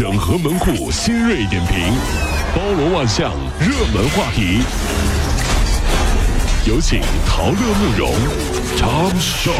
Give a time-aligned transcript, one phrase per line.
[0.00, 1.92] 整合门户新锐点评，
[2.56, 4.62] 包罗万象，热门话题。
[6.66, 8.10] 有请陶乐慕容
[8.78, 9.52] 长寿。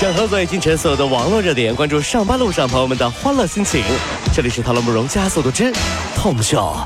[0.00, 3.82] 整合最近城所有的网络热点，关注上班路上朋友们的欢乐心情。
[4.32, 5.72] 这里是陶乐慕容加速度之
[6.16, 6.76] Tom Show。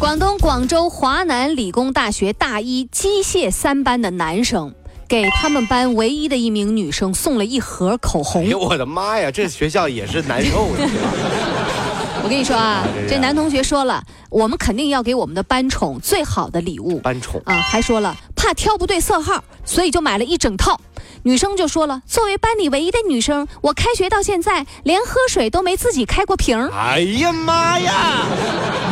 [0.00, 4.72] 广东广州华南理工大学大一机械三班的男生，
[5.08, 8.48] 给他们班唯一的一名女生送了一盒口红哎。
[8.48, 10.76] 呦我的妈呀，这学校也是难受啊！
[12.24, 20.80] 我跟你说啊这，男同学说了，我们肯定要给我们的班宠最好的礼物班宠啊，还说了怕挑不对色号，所以就买了一整套。
[21.22, 26.68] 女生就说了，作为班里唯一的女生，我开学到现在连喝水都没自己开过瓶。
[26.68, 28.26] 哎呀妈呀！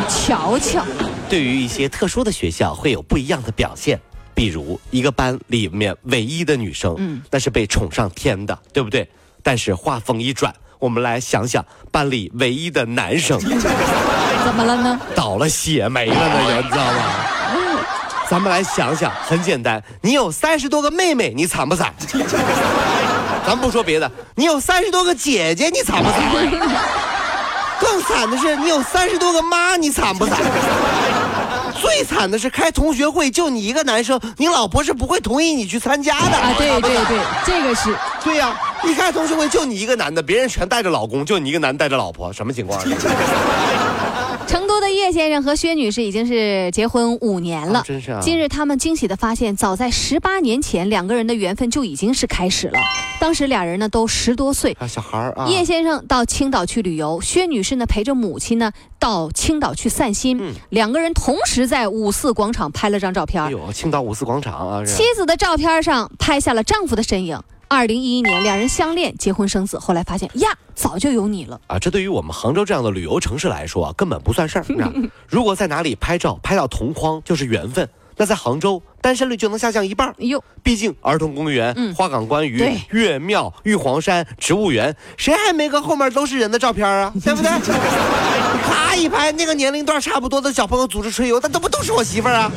[0.07, 0.83] 瞧瞧，
[1.29, 3.99] 对于一些特殊的学校会有不一样的表现，
[4.35, 9.07] 比如一个班里面唯一的女生，嗯那是被宠上天的，对不对？
[9.41, 13.39] 但是话锋一转，我们来想想班里唯一的男生
[14.45, 14.99] 怎么了呢？
[15.15, 17.03] 倒了血霉了呢， 你知道吗？
[18.29, 21.93] 咱们来想想，很简单，你有三十多个妹妹，你惨不惨？
[23.45, 26.21] 咱不说别的，你有三十多个姐姐，你惨不惨？
[27.79, 30.39] 更惨的是，你有三十多个妈，你惨不惨？
[31.83, 37.93] 最惨的是开同学会就你一个男生，你老婆是不会同意你去参加的啊，对对对， 这个是。
[38.23, 42.85] 对呀、一开同学会就你一个男的，别人全带着老公，就你一个男的带着老婆，什么情况啊？
[44.53, 47.79] 成都的叶先生和薛女士已经是结婚五年了。
[47.79, 52.79] 啊真是啊近日，他们惊喜的发现，早在十八年前，两个人的缘分就已经是开始了。
[53.19, 54.77] 当时俩人呢都十多岁。
[54.79, 60.37] 啊，小孩儿啊，叶先生到青岛去旅游，薛女士呢陪着母亲呢到青岛去散心。
[60.39, 63.49] 嗯两个人同时在五四广场拍了张照片哎。
[63.49, 67.41] 呦，青岛五四广场啊，是妻子的照片上拍下了丈夫的身影。
[67.73, 71.59] 二零一一年，两人相恋、结婚生子，后来发现呀，早就有你了。
[71.67, 74.65] 啊，这对于我们杭州这样的旅游城市来说啊，根本不算事儿。
[74.81, 74.91] 啊
[75.27, 77.89] 如果在哪里拍照拍到同框，就是缘分。
[78.15, 80.11] 那在杭州，单身率就能下降一半儿。
[80.19, 87.11] 哎呦，毕竟儿童公园、嗯花港观鱼对、岳庙、玉皇山、植物园，谁还没个后面都是人的照片啊？
[87.25, 87.49] 对不对？
[88.69, 92.51] 咔一拍，那个年龄段差不多的小朋友组织春游，那都不都是我媳妇儿啊？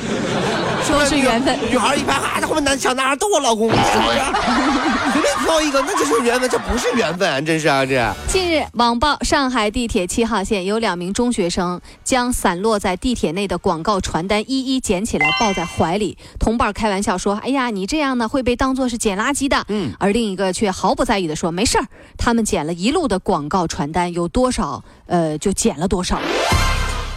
[0.85, 1.59] 说是缘分。
[1.71, 4.19] 女孩一拍，哈，那后面男小男孩都我老公，是不是？
[5.17, 8.15] 随便挑一个，那就是缘分，这不是缘分，真是啊，这。
[8.29, 21.87] 近日，网曝上海地铁七号线有两名中学生将散落在地铁内的广告传单一一捡起来抱在怀里，同伴开玩笑说：“哎呀，你这样呢会被当作是捡垃圾的。”嗯而另一个却毫不在意的说：“没事儿，
[22.19, 26.21] 他们捡了一路的广告传单，有多少呃就捡了多少。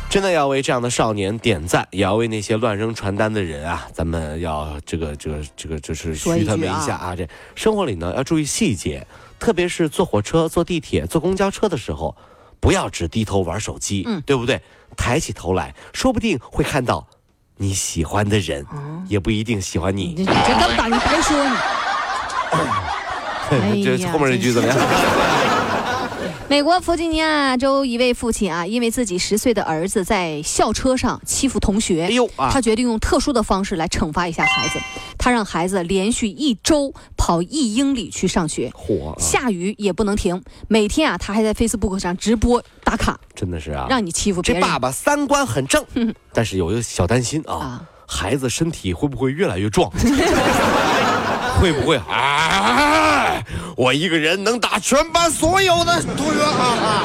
[0.09, 7.15] 真的要为这样的少年点赞，也要为那些乱扔传单的人啊，咱们要这个这个这个就是嘘他们一下啊。
[7.15, 9.05] 这生活里呢要注意细节，
[9.39, 12.15] 特别是坐火车、坐地铁、坐公交车的时候，
[12.59, 14.59] 不要只低头玩手机，嗯对不对？
[14.97, 17.07] 抬起头来，说不定会看到
[17.57, 18.65] 你喜欢的人，
[19.07, 20.25] 也不一定喜欢你你。
[20.25, 21.55] 这这根本你白说你。
[23.51, 24.77] 哎这后面这句怎么样？
[26.49, 34.79] 美国弗吉尼亚州一位父亲啊，因为自己十岁的儿子在校车上欺负同学，哎呦啊他决定用特殊的方式来惩罚一下孩子。
[35.19, 40.41] 他让孩子连续一周跑一英里去上学，火、啊，下雨也不能停。
[40.67, 43.85] 每天啊，他还在 Facebook 上直播打卡，真的是啊。
[43.87, 44.61] 让你欺负别人。
[44.63, 45.85] 这爸爸三观很正，
[46.33, 49.91] 但是有一个小担心啊，啊孩子身体会不会越来越壮？
[51.59, 51.99] 会不会？
[52.09, 53.43] 哎，
[53.75, 57.03] 我一个人能打全班所有的同学啊！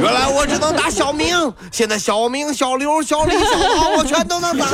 [0.00, 4.66] 原来我只能打小明，现在小明、小刘、小李、小王我全都能打。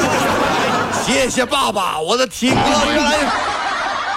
[1.05, 2.57] 谢谢爸爸，我的体格
[2.93, 3.19] 越来……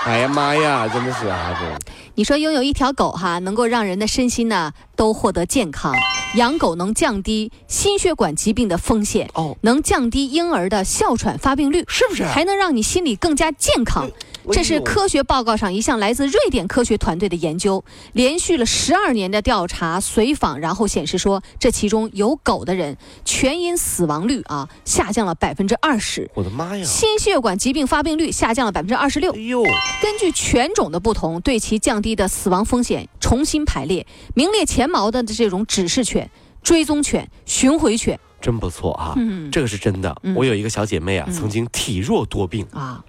[0.06, 1.91] 哎呀妈呀，真的是啊，这
[2.22, 5.96] 你说拥有一条狗哈，能够让人的身心呢都获得健康。
[6.36, 12.24] 养狗能降低心血管疾病的风险，哦能降低婴儿的哮喘发病率，是不是？
[12.24, 14.08] 还能让你心理更加健康。
[14.52, 17.84] 这是科学报告上一项来自瑞典科学团队的研究，
[18.14, 26.84] 连续了十二年的调查随访，然后显示说，这其中有狗的人全因死亡率啊下降了百分之二十，我的妈呀！
[26.84, 29.40] 心血管疾病发病率下降了百分之二十六哎。
[29.40, 29.64] 呦，
[30.02, 36.29] 根据犬种的不同，对其降低的死亡风险重新排列，名列前茅的这种指示犬、
[36.63, 39.13] 追踪犬、巡回犬真不错啊！
[39.17, 40.16] 嗯这个是真的。
[40.23, 43.03] 嗯我有一个小姐妹啊，曾经体弱多病，啊，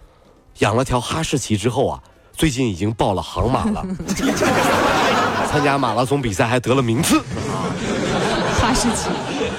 [0.58, 2.02] 养了条哈士奇之后啊，
[2.32, 3.86] 最近已经报了航马了，
[5.50, 7.22] 参加马拉松比赛还得了名次。
[8.60, 9.08] 哈士奇。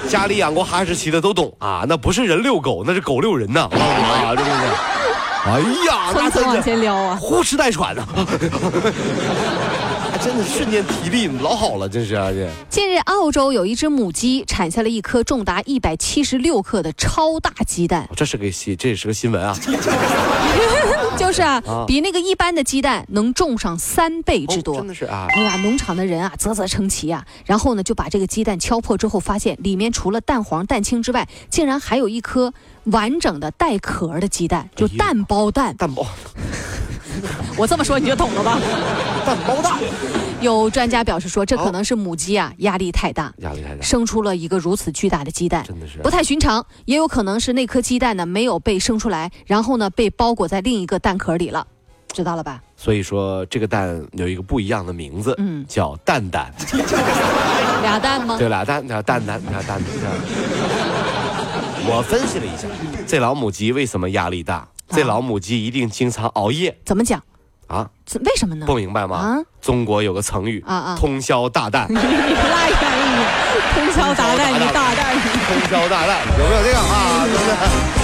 [0.08, 3.66] 家里养过哈士奇的都懂啊，那不是人遛狗，那是狗遛人呐！
[3.70, 4.83] 我告诉你啊，真的是。
[5.46, 7.18] 哎呀，蹭蹭往那真是前撩啊！
[7.20, 8.24] 呼哧带喘的，还
[10.24, 12.48] 真的瞬间体力老好了，真是啊这。
[12.70, 19.54] 近日，澳洲有一只母鸡产下了一颗重达一百七十六克的超大鸡蛋，这是个新，这也是个新闻啊！
[21.18, 24.76] 就是啊，啊比那个一般的鸡蛋能重上三倍之多。
[24.76, 27.22] 哦真的是啊，哎呀，农场的人啊，啧啧称奇啊。
[27.44, 32.54] 然后呢，就把这个鸡蛋敲破之后，发现里面除了蛋黄、蛋清之外，竟然还有一颗
[32.84, 35.76] 完整的带壳的鸡蛋，就蛋包蛋。
[35.76, 36.06] 蛋包
[37.56, 38.58] 我这么说你就懂了吧？
[39.24, 39.78] 蛋包蛋，
[40.44, 45.64] 有专家表示说，这可能是母鸡啊压力太大，压力太大，生出了一个如此巨大的鸡蛋。
[45.66, 51.66] 真的是不太寻常，也有可能是那颗鸡蛋呢没有被生出来，然后呢被包裹在另一个蛋壳里了，
[52.12, 52.62] 知道了吧？
[52.76, 56.52] 所以说这个蛋有一个不一样的名字，嗯叫蛋蛋。
[57.82, 58.36] 俩蛋吗？
[58.38, 59.84] 对俩蛋，俩蛋蛋，俩蛋蛋。
[61.86, 62.68] 我分析了一下，
[63.06, 64.68] 这老母鸡为什么压力大？
[64.88, 67.22] 这老母鸡一定经常熬夜怎么讲？
[67.66, 67.88] 啊？
[68.06, 68.66] 怎为什么呢？
[68.66, 69.16] 不明白吗？
[69.16, 72.10] 啊中国有个成语啊啊通宵大蛋，你 拉远
[72.68, 73.24] 一点，
[73.74, 75.16] 通宵达旦，你大蛋。
[75.48, 77.26] 通宵大蛋，有没有这个啊？
[77.26, 78.03] 真的。